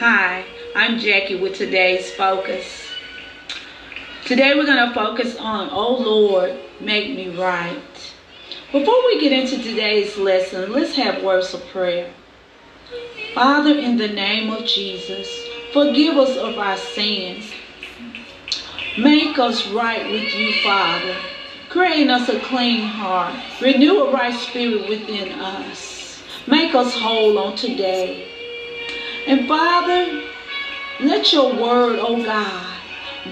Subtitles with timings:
[0.00, 2.66] Hi, I'm Jackie with today's focus.
[4.24, 8.12] Today we're going to focus on, oh Lord, make me right.
[8.72, 12.12] Before we get into today's lesson, let's have words of prayer.
[13.36, 15.28] Father, in the name of Jesus,
[15.72, 17.52] forgive us of our sins.
[18.98, 21.16] Make us right with you, Father.
[21.68, 23.36] Create us a clean heart.
[23.62, 26.20] Renew a right spirit within us.
[26.48, 28.33] Make us whole on today.
[29.26, 30.22] And Father,
[31.00, 32.76] let your word, oh God,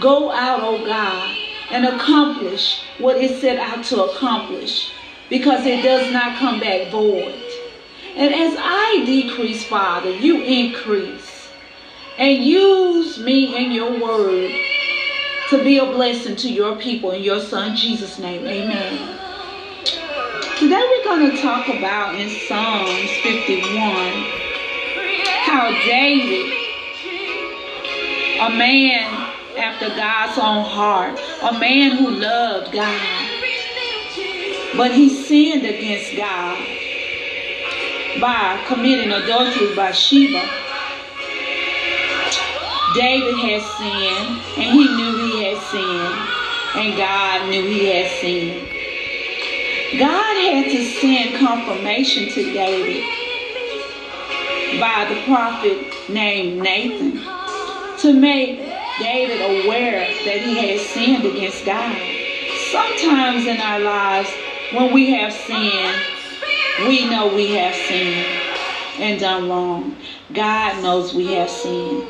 [0.00, 1.36] go out, oh God,
[1.70, 4.90] and accomplish what it set out to accomplish
[5.28, 7.42] because it does not come back void.
[8.16, 11.48] And as I decrease, Father, you increase.
[12.18, 14.52] And use me and your word
[15.48, 18.46] to be a blessing to your people in your son Jesus' name.
[18.46, 19.18] Amen.
[20.58, 24.41] Today we're going to talk about in Psalms 51
[25.52, 26.50] how David,
[28.40, 29.04] a man
[29.58, 33.28] after God's own heart, a man who loved God,
[34.78, 36.56] but he sinned against God
[38.18, 40.40] by committing adultery with Bathsheba.
[42.94, 48.68] David had sinned, and he knew he had sinned, and God knew he had sinned.
[49.98, 53.21] God had to send confirmation to David
[54.78, 55.78] by the prophet
[56.08, 57.20] named Nathan
[57.98, 61.98] to make David aware that he had sinned against God.
[62.56, 64.30] Sometimes in our lives,
[64.72, 66.02] when we have sinned,
[66.86, 68.26] we know we have sinned
[68.98, 69.96] and done wrong.
[70.32, 72.02] God knows we have sinned.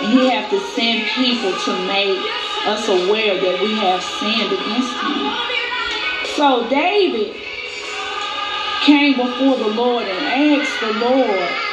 [0.00, 2.18] And he has to send people to make
[2.66, 5.32] us aware that we have sinned against him.
[6.36, 7.34] So David
[8.82, 11.67] came before the Lord and asked the Lord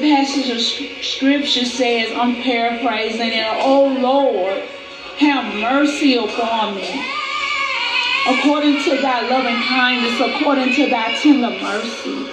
[0.00, 0.60] Passage of
[1.04, 4.62] scripture says, I'm paraphrasing it, oh Lord,
[5.18, 7.04] have mercy upon me.
[8.28, 12.28] According to thy loving kindness, according to thy tender mercy.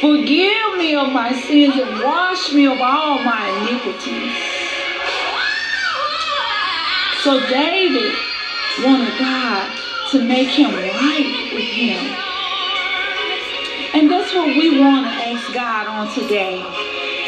[0.00, 4.34] Forgive me of my sins and wash me of all my iniquities.
[7.22, 8.12] So David
[8.84, 9.78] wanted God
[10.10, 12.04] to make him right with him.
[13.94, 16.62] And that's what we want to ask God on today.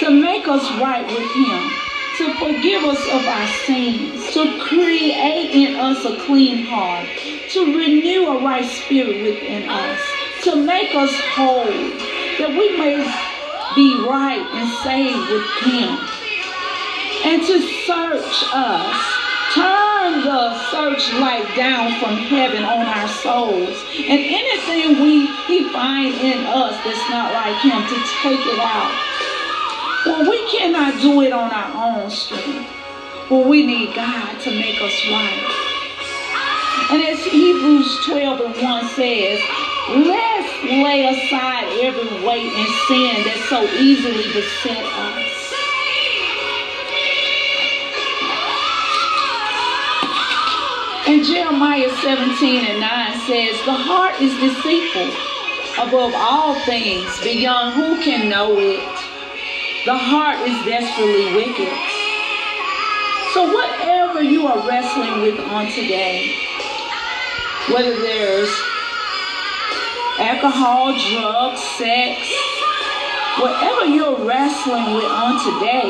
[0.01, 1.73] To make us right with him.
[2.19, 4.33] To forgive us of our sins.
[4.35, 7.09] To create in us a clean heart.
[7.53, 10.01] To renew a right spirit within us.
[10.45, 11.65] To make us whole.
[11.65, 12.97] That we may
[13.75, 15.99] be right and saved with him.
[17.25, 18.97] And to search us.
[19.55, 23.77] Turn the searchlight down from heaven on our souls.
[23.97, 28.93] And anything we he find in us that's not like him to take it out.
[30.07, 32.71] Well, we cannot do it on our own strength.
[33.31, 35.63] Well, we need God to make us right.
[36.91, 39.41] And as Hebrews 12 and 1 says,
[39.89, 45.36] let's lay aside every weight and sin that so easily beset us.
[51.07, 55.07] And Jeremiah 17 and 9 says, The heart is deceitful
[55.79, 58.83] above all things, beyond who can know it.
[59.87, 61.71] The heart is desperately wicked.
[63.33, 66.35] So, whatever you are wrestling with on today,
[67.71, 68.51] whether there's
[70.19, 72.19] alcohol, drugs, sex,
[73.39, 75.87] whatever you're wrestling with on today,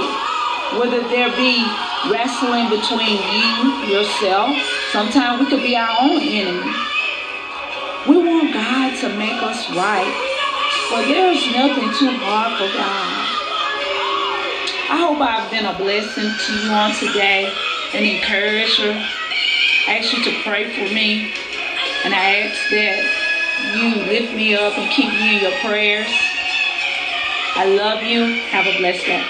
[0.77, 1.65] whether there be
[2.13, 4.53] wrestling between you, yourself,
[4.93, 6.73] Sometimes we could be our own enemy.
[8.09, 10.13] We want God to make us right.
[10.91, 13.27] But there's nothing too hard for God.
[14.89, 17.53] I hope I've been a blessing to you on today,
[17.95, 18.93] an encourager.
[19.89, 21.33] I ask you to pray for me.
[22.05, 23.03] And I ask that
[23.75, 26.07] you lift me up and keep me in your prayers.
[27.57, 28.23] I love you.
[28.51, 29.25] Have a blessed day.